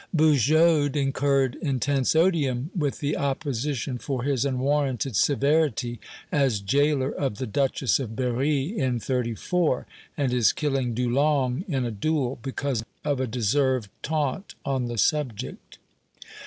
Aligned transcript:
"Bugeaud 0.15 0.95
incurred 0.95 1.57
intense 1.61 2.15
odium 2.15 2.71
with 2.75 3.01
the 3.01 3.15
opposition 3.15 3.99
for 3.99 4.23
his 4.23 4.45
unwarranted 4.45 5.15
severity 5.15 5.99
as 6.31 6.59
jailor 6.59 7.11
of 7.11 7.37
the 7.37 7.45
Duchess 7.45 7.99
of 7.99 8.15
Berri, 8.15 8.75
in 8.75 8.99
'34, 8.99 9.85
and 10.17 10.31
his 10.31 10.53
killing 10.53 10.95
Dulong 10.95 11.65
in 11.67 11.85
a 11.85 11.91
duel, 11.91 12.39
because 12.41 12.83
of 13.05 13.19
a 13.19 13.27
deserved 13.27 13.91
taunt 14.01 14.55
on 14.65 14.85
the 14.87 14.97
subject." 14.97 15.77